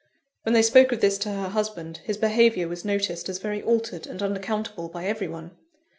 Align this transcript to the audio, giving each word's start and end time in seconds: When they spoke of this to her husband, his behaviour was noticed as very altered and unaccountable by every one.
When 0.41 0.53
they 0.53 0.63
spoke 0.63 0.91
of 0.91 0.99
this 0.99 1.19
to 1.19 1.29
her 1.31 1.49
husband, 1.49 1.97
his 2.05 2.17
behaviour 2.17 2.67
was 2.67 2.83
noticed 2.83 3.29
as 3.29 3.37
very 3.37 3.61
altered 3.61 4.07
and 4.07 4.23
unaccountable 4.23 4.89
by 4.89 5.05
every 5.05 5.27
one. 5.27 5.51